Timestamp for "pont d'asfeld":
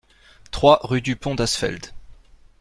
1.15-1.93